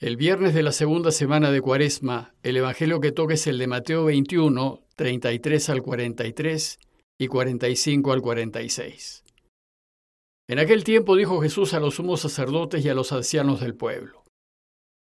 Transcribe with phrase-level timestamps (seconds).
[0.00, 3.66] El viernes de la segunda semana de Cuaresma, el Evangelio que toca es el de
[3.66, 6.78] Mateo 21, 33 al 43
[7.18, 9.24] y 45 al 46.
[10.48, 14.22] En aquel tiempo dijo Jesús a los sumos sacerdotes y a los ancianos del pueblo,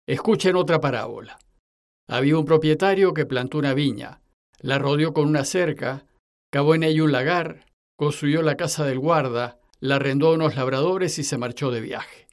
[0.08, 1.38] Escuchen otra parábola.
[2.10, 4.22] Había un propietario que plantó una viña,
[4.62, 6.08] la rodeó con una cerca,
[6.52, 7.68] cavó en ella un lagar,
[8.00, 12.26] construyó la casa del guarda, la arrendó a unos labradores y se marchó de viaje.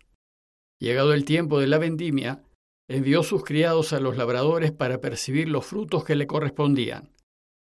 [0.80, 2.43] Llegado el tiempo de la vendimia,
[2.88, 7.12] envió sus criados a los labradores para percibir los frutos que le correspondían.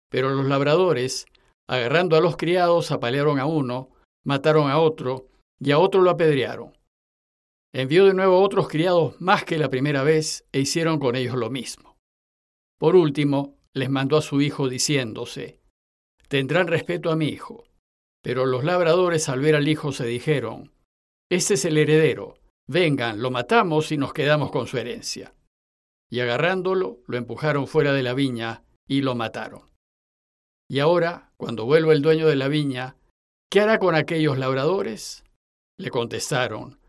[0.09, 1.25] Pero los labradores,
[1.67, 3.89] agarrando a los criados, apalearon a uno,
[4.25, 5.27] mataron a otro,
[5.59, 6.77] y a otro lo apedrearon.
[7.73, 11.49] Envió de nuevo otros criados más que la primera vez, e hicieron con ellos lo
[11.49, 11.97] mismo.
[12.77, 15.59] Por último, les mandó a su hijo diciéndose,
[16.27, 17.65] Tendrán respeto a mi hijo.
[18.23, 20.71] Pero los labradores al ver al hijo se dijeron,
[21.29, 22.37] Este es el heredero,
[22.71, 25.35] Vengan, lo matamos y nos quedamos con su herencia.
[26.09, 29.69] Y agarrándolo, lo empujaron fuera de la viña y lo mataron.
[30.69, 32.95] Y ahora, cuando vuelva el dueño de la viña,
[33.49, 35.25] ¿qué hará con aquellos labradores?
[35.77, 36.79] Le contestaron,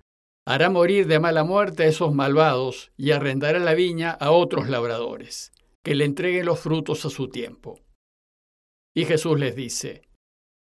[0.46, 5.50] hará morir de mala muerte a esos malvados y arrendará la viña a otros labradores,
[5.84, 7.80] que le entreguen los frutos a su tiempo.
[8.94, 10.02] Y Jesús les dice,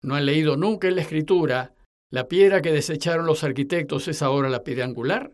[0.02, 1.75] ¿no han leído nunca en la Escritura
[2.10, 5.32] la piedra que desecharon los arquitectos es ahora la piedra angular.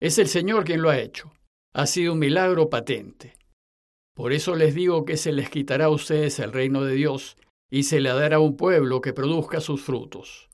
[0.00, 1.32] Es el Señor quien lo ha hecho.
[1.74, 3.36] Ha sido un milagro patente.
[4.14, 7.36] Por eso les digo que se les quitará a ustedes el reino de Dios
[7.70, 10.50] y se le dará a un pueblo que produzca sus frutos.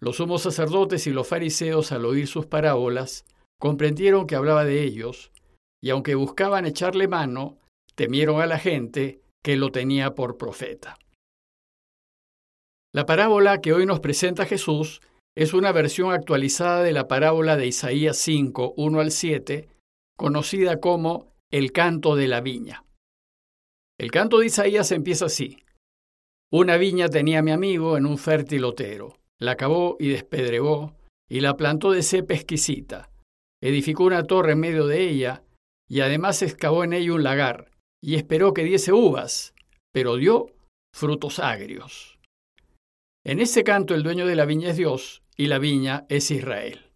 [0.00, 3.24] Los sumos sacerdotes y los fariseos al oír sus parábolas
[3.60, 5.30] comprendieron que hablaba de ellos,
[5.80, 7.58] y aunque buscaban echarle mano,
[7.94, 10.98] temieron a la gente que lo tenía por profeta.
[12.94, 15.00] La parábola que hoy nos presenta Jesús
[15.34, 19.66] es una versión actualizada de la parábola de Isaías 5, 1 al 7,
[20.18, 22.84] conocida como el canto de la viña.
[23.98, 25.62] El canto de Isaías empieza así.
[26.52, 29.16] Una viña tenía mi amigo en un fértil otero.
[29.40, 30.94] La cavó y despedregó,
[31.30, 33.10] y la plantó de cepa exquisita.
[33.62, 35.42] Edificó una torre en medio de ella,
[35.88, 37.70] y además excavó en ella un lagar,
[38.02, 39.54] y esperó que diese uvas,
[39.92, 40.50] pero dio
[40.94, 42.11] frutos agrios.
[43.24, 46.90] En ese canto el dueño de la viña es Dios y la viña es Israel.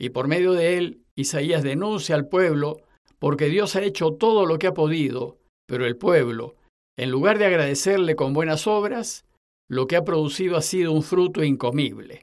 [0.00, 2.80] Y por medio de él, Isaías denuncia al pueblo
[3.18, 6.56] porque Dios ha hecho todo lo que ha podido, pero el pueblo,
[6.96, 9.24] en lugar de agradecerle con buenas obras,
[9.68, 12.22] lo que ha producido ha sido un fruto incomible,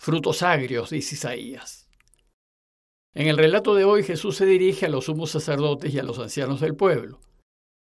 [0.00, 1.88] frutos agrios, dice Isaías.
[3.14, 6.18] En el relato de hoy Jesús se dirige a los sumos sacerdotes y a los
[6.18, 7.20] ancianos del pueblo,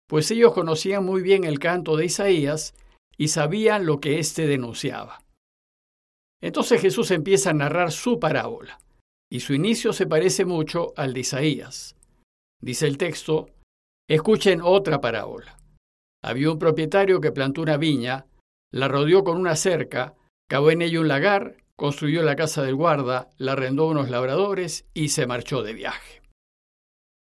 [0.08, 2.74] pues ellos conocían muy bien el canto de Isaías
[3.16, 5.22] y sabían lo que éste denunciaba.
[6.42, 8.78] Entonces Jesús empieza a narrar su parábola,
[9.30, 11.96] y su inicio se parece mucho al de Isaías.
[12.60, 13.50] Dice el texto,
[14.08, 15.56] escuchen otra parábola.
[16.22, 18.26] Había un propietario que plantó una viña,
[18.72, 20.14] la rodeó con una cerca,
[20.48, 24.86] cavó en ella un lagar, construyó la casa del guarda, la arrendó a unos labradores
[24.94, 26.22] y se marchó de viaje.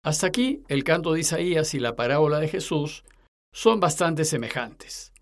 [0.04, 3.04] Hasta aquí el canto de Isaías y la parábola de Jesús
[3.52, 5.15] son bastante semejantes.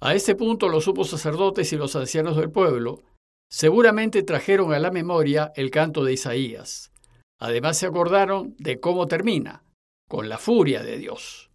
[0.00, 3.02] A este punto los sumos sacerdotes y los ancianos del pueblo
[3.50, 6.92] seguramente trajeron a la memoria el canto de Isaías.
[7.40, 9.62] Además se acordaron de cómo termina,
[10.08, 11.50] con la furia de Dios.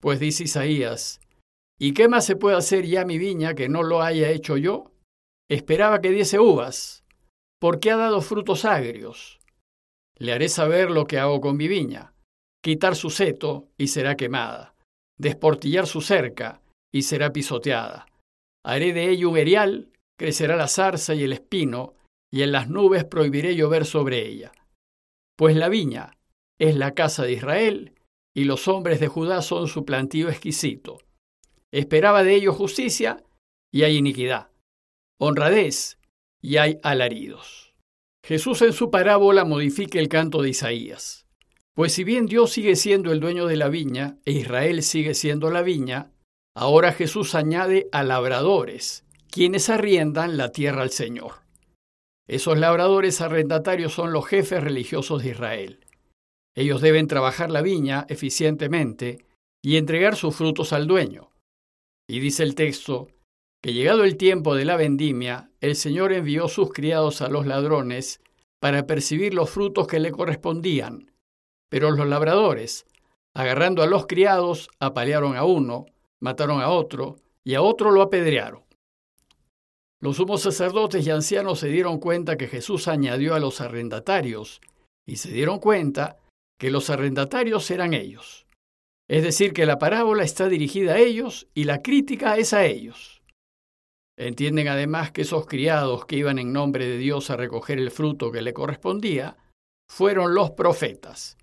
[0.00, 1.20] Pues dice Isaías,
[1.78, 4.92] ¿y qué más se puede hacer ya mi viña que no lo haya hecho yo?
[5.48, 7.04] Esperaba que diese uvas,
[7.60, 9.40] porque ha dado frutos agrios.
[10.18, 12.14] Le haré saber lo que hago con mi viña,
[12.62, 14.74] quitar su seto y será quemada,
[15.18, 16.62] desportillar su cerca
[16.96, 18.06] y será pisoteada.
[18.64, 21.94] Haré de ello un erial, crecerá la zarza y el espino,
[22.32, 24.52] y en las nubes prohibiré llover sobre ella.
[25.36, 26.16] Pues la viña
[26.58, 27.92] es la casa de Israel,
[28.34, 30.98] y los hombres de Judá son su plantío exquisito.
[31.70, 33.22] Esperaba de ello justicia,
[33.70, 34.48] y hay iniquidad,
[35.20, 35.98] honradez,
[36.40, 37.74] y hay alaridos.
[38.24, 41.26] Jesús en su parábola modifica el canto de Isaías.
[41.74, 45.50] Pues si bien Dios sigue siendo el dueño de la viña, e Israel sigue siendo
[45.50, 46.10] la viña,
[46.58, 51.42] Ahora Jesús añade a labradores, quienes arriendan la tierra al Señor.
[52.26, 55.80] Esos labradores arrendatarios son los jefes religiosos de Israel.
[56.56, 59.26] Ellos deben trabajar la viña eficientemente
[59.62, 61.30] y entregar sus frutos al dueño.
[62.08, 63.08] Y dice el texto,
[63.62, 68.22] que llegado el tiempo de la vendimia, el Señor envió sus criados a los ladrones
[68.60, 71.12] para percibir los frutos que le correspondían.
[71.68, 72.86] Pero los labradores,
[73.34, 75.84] agarrando a los criados, apalearon a uno,
[76.20, 78.64] mataron a otro y a otro lo apedrearon.
[80.00, 84.60] Los sumos sacerdotes y ancianos se dieron cuenta que Jesús añadió a los arrendatarios,
[85.06, 86.18] y se dieron cuenta
[86.58, 88.46] que los arrendatarios eran ellos.
[89.08, 93.22] Es decir, que la parábola está dirigida a ellos y la crítica es a ellos.
[94.18, 98.32] Entienden además que esos criados que iban en nombre de Dios a recoger el fruto
[98.32, 99.36] que le correspondía
[99.88, 101.36] fueron los profetas,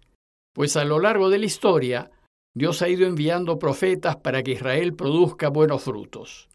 [0.53, 2.11] pues a lo largo de la historia
[2.55, 6.49] Dios ha ido enviando profetas para que Israel produzca buenos frutos.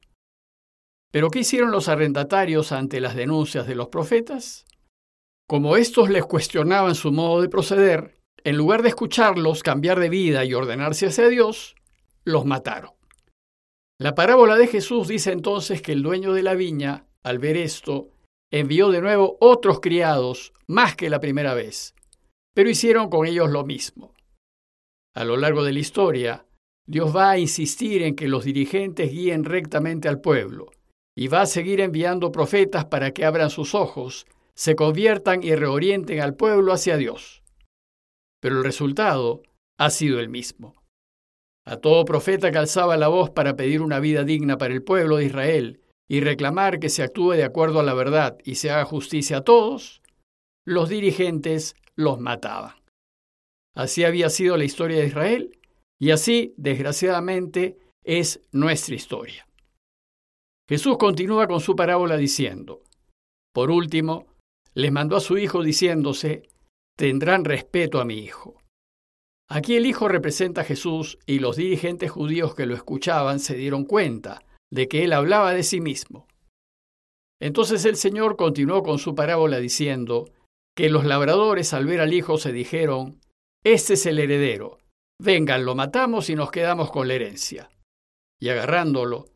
[1.11, 4.67] Pero ¿qué hicieron los arrendatarios ante las denuncias de los profetas?
[5.49, 10.45] Como estos les cuestionaban su modo de proceder, en lugar de escucharlos cambiar de vida
[10.45, 11.75] y ordenarse hacia Dios,
[12.25, 12.93] los mataron.
[13.99, 18.11] La parábola de Jesús dice entonces que el dueño de la viña, al ver esto,
[18.53, 21.95] envió de nuevo otros criados, más que la primera vez,
[22.55, 24.15] pero hicieron con ellos lo mismo.
[25.19, 26.47] A lo largo de la historia,
[26.87, 30.71] Dios va a insistir en que los dirigentes guíen rectamente al pueblo,
[31.17, 36.21] y va a seguir enviando profetas para que abran sus ojos, se conviertan y reorienten
[36.21, 37.43] al pueblo hacia Dios.
[38.41, 39.43] Pero el resultado
[39.77, 40.77] ha sido el mismo.
[41.67, 45.17] A todo profeta que alzaba la voz para pedir una vida digna para el pueblo
[45.17, 48.85] de Israel y reclamar que se actúe de acuerdo a la verdad y se haga
[48.85, 50.01] justicia a todos,
[50.65, 52.79] los dirigentes los mataban.
[53.79, 55.57] Así había sido la historia de Israel
[56.01, 59.47] y así, desgraciadamente, es nuestra historia.
[60.69, 62.83] Jesús continúa con su parábola diciendo,
[63.55, 64.27] por último,
[64.75, 66.43] les mandó a su hijo diciéndose,
[66.97, 68.61] tendrán respeto a mi hijo.
[69.49, 73.85] Aquí el Hijo representa a Jesús y los dirigentes judíos que lo escuchaban se dieron
[73.85, 76.27] cuenta de que él hablaba de sí mismo.
[77.41, 80.29] Entonces el Señor continuó con su parábola diciendo
[80.77, 83.21] que los labradores al ver al Hijo se dijeron,
[83.71, 84.79] Este es el heredero,
[85.21, 87.69] vengan, lo matamos y nos quedamos con la herencia.
[88.41, 89.27] Y agarrándolo,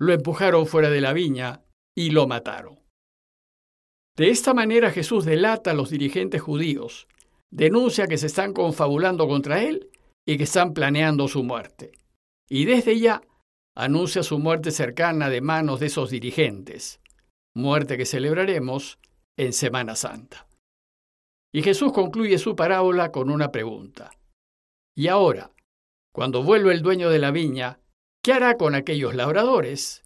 [0.00, 1.62] lo empujaron fuera de la viña
[1.96, 2.80] y lo mataron.
[4.16, 7.06] De esta manera Jesús delata a los dirigentes judíos
[7.52, 9.88] denuncia que se están confabulando contra él
[10.26, 11.92] y que están planeando su muerte.
[12.50, 13.22] Y desde ya
[13.76, 17.00] anuncia su muerte cercana de manos de esos dirigentes,
[17.54, 18.98] muerte que celebraremos
[19.36, 20.47] en Semana Santa.
[21.52, 24.10] Y Jesús concluye su parábola con una pregunta.
[24.96, 25.52] Y ahora,
[26.12, 27.80] cuando vuelva el dueño de la viña,
[28.22, 30.02] ¿qué hará con aquellos labradores?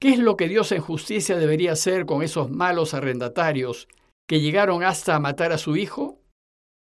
[0.00, 3.88] ¿Qué es lo que Dios en justicia debería hacer con esos malos arrendatarios
[4.28, 6.20] que llegaron hasta a matar a su hijo?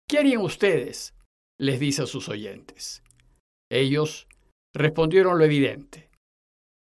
[0.09, 1.13] ¿Qué harían ustedes?
[1.57, 3.01] les dice a sus oyentes.
[3.71, 4.27] Ellos
[4.73, 6.09] respondieron lo evidente.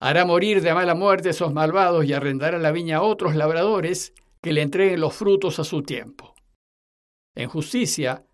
[0.01, 4.51] Hará morir de mala muerte esos malvados y arrendará la viña a otros labradores que
[4.51, 6.32] le entreguen los frutos a su tiempo.
[7.35, 8.25] En justicia,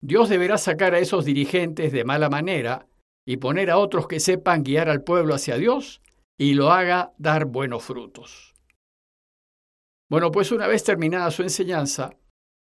[0.00, 2.86] Dios deberá sacar a esos dirigentes de mala manera
[3.26, 6.00] y poner a otros que sepan guiar al pueblo hacia Dios
[6.38, 8.54] y lo haga dar buenos frutos.
[10.08, 12.16] Bueno, pues una vez terminada su enseñanza,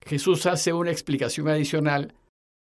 [0.05, 2.13] Jesús hace una explicación adicional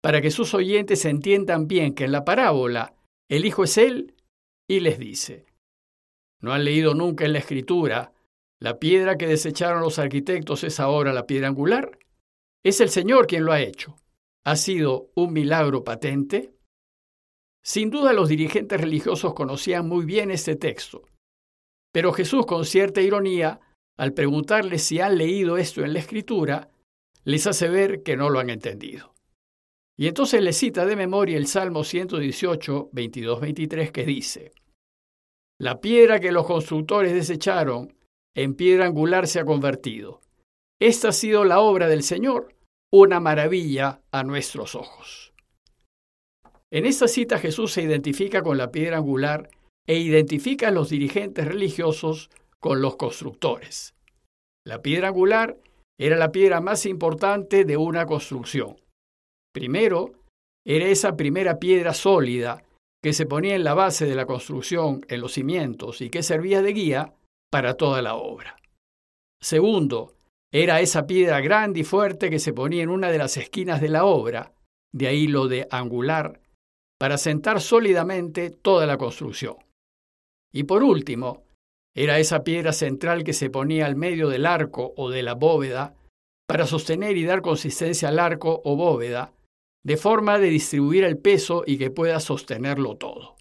[0.02, 2.94] para que sus oyentes entiendan bien que en la parábola
[3.30, 4.14] el Hijo es Él
[4.68, 5.46] y les dice,
[6.40, 8.12] ¿no han leído nunca en la Escritura
[8.60, 11.98] la piedra que desecharon los arquitectos es ahora la piedra angular?
[12.64, 13.96] Es el Señor quien lo ha hecho.
[14.44, 16.54] ¿Ha sido un milagro patente?
[17.62, 21.02] Sin duda los dirigentes religiosos conocían muy bien este texto,
[21.92, 23.60] pero Jesús con cierta ironía,
[23.98, 26.70] al preguntarles si han leído esto en la Escritura,
[27.24, 29.14] les hace ver que no lo han entendido.
[29.96, 34.52] Y entonces les cita de memoria el Salmo 118, 22, 23 que dice,
[35.58, 37.94] La piedra que los constructores desecharon,
[38.34, 40.20] en piedra angular se ha convertido.
[40.80, 42.54] Esta ha sido la obra del Señor,
[42.92, 45.32] una maravilla a nuestros ojos.
[46.72, 49.48] En esta cita Jesús se identifica con la piedra angular
[49.86, 53.94] e identifica a los dirigentes religiosos con los constructores.
[54.66, 55.58] La piedra angular
[55.98, 58.80] era la piedra más importante de una construcción.
[59.52, 60.14] Primero,
[60.66, 62.64] era esa primera piedra sólida
[63.02, 66.62] que se ponía en la base de la construcción, en los cimientos, y que servía
[66.62, 67.14] de guía
[67.50, 68.56] para toda la obra.
[69.40, 70.14] Segundo,
[70.54, 73.88] era esa piedra grande y fuerte que se ponía en una de las esquinas de
[73.88, 74.52] la obra,
[74.92, 76.40] de ahí lo de angular,
[76.96, 79.56] para sentar sólidamente toda la construcción.
[80.52, 81.42] Y por último,
[81.92, 85.96] era esa piedra central que se ponía al medio del arco o de la bóveda
[86.46, 89.32] para sostener y dar consistencia al arco o bóveda,
[89.84, 93.34] de forma de distribuir el peso y que pueda sostenerlo todo.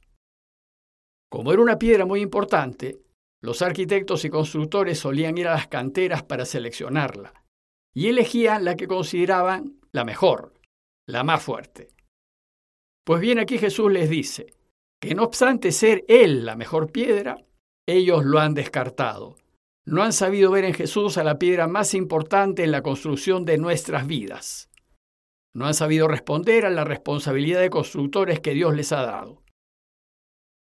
[1.29, 3.02] Como era una piedra muy importante,
[3.43, 7.33] los arquitectos y constructores solían ir a las canteras para seleccionarla
[7.93, 10.53] y elegían la que consideraban la mejor,
[11.05, 11.89] la más fuerte.
[13.05, 14.55] Pues bien aquí Jesús les dice
[15.01, 17.35] que no obstante ser Él la mejor piedra,
[17.85, 19.35] ellos lo han descartado.
[19.85, 23.57] No han sabido ver en Jesús a la piedra más importante en la construcción de
[23.57, 24.69] nuestras vidas.
[25.53, 29.43] No han sabido responder a la responsabilidad de constructores que Dios les ha dado.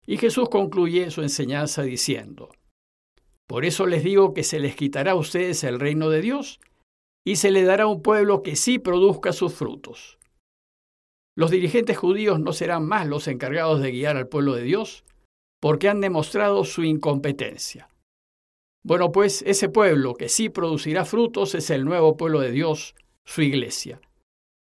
[0.07, 2.49] Y Jesús concluye su enseñanza diciendo,
[3.53, 6.59] Por eso les digo que se les quitará a ustedes el reino de Dios
[7.23, 10.19] y se le dará un pueblo que sí produzca sus frutos.
[11.37, 15.05] Los dirigentes judíos no serán más los encargados de guiar al pueblo de Dios,
[15.61, 17.91] porque han demostrado su incompetencia.
[18.83, 22.95] Bueno, pues ese pueblo que sí producirá frutos es el nuevo pueblo de Dios,
[23.27, 24.01] su iglesia.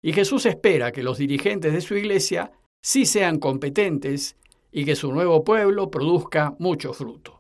[0.02, 2.50] Y Jesús espera que los dirigentes de su iglesia
[2.82, 4.36] sí sean competentes
[4.72, 7.39] y que su nuevo pueblo produzca mucho fruto.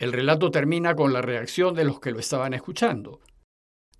[0.00, 3.20] El relato termina con la reacción de los que lo estaban escuchando.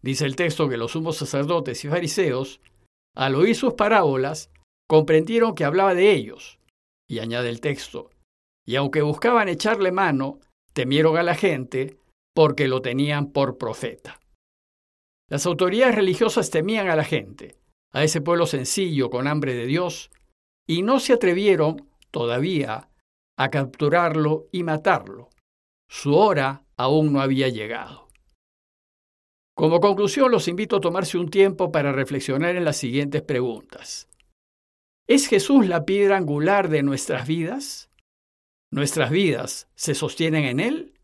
[0.00, 2.62] Dice el texto que los sumos sacerdotes y fariseos,
[3.14, 4.50] al oír sus parábolas,
[4.88, 6.58] comprendieron que hablaba de ellos.
[7.06, 8.08] Y añade el texto,
[8.66, 10.40] y aunque buscaban echarle mano,
[10.72, 11.98] temieron a la gente
[12.34, 14.20] porque lo tenían por profeta.
[15.28, 17.58] Las autoridades religiosas temían a la gente,
[17.92, 20.10] a ese pueblo sencillo con hambre de Dios,
[20.66, 22.88] y no se atrevieron todavía
[23.36, 25.28] a capturarlo y matarlo.
[25.90, 28.08] Su hora aún no había llegado.
[29.56, 34.08] Como conclusión, los invito a tomarse un tiempo para reflexionar en las siguientes preguntas.
[35.08, 37.90] ¿Es Jesús la piedra angular de nuestras vidas?
[38.72, 40.94] ¿Nuestras vidas se sostienen en Él?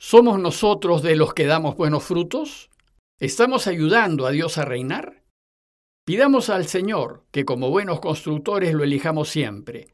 [0.00, 2.70] ¿Somos nosotros de los que damos buenos frutos?
[3.18, 5.24] ¿Estamos ayudando a Dios a reinar?
[6.06, 9.88] Pidamos al Señor que como buenos constructores lo elijamos siempre,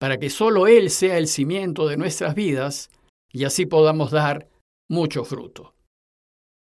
[0.00, 2.90] para que solo Él sea el cimiento de nuestras vidas
[3.36, 4.48] y así podamos dar
[4.88, 5.74] mucho fruto.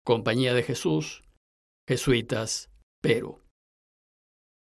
[0.04, 1.22] Compañía de Jesús,
[1.88, 3.40] Jesuitas, Perú.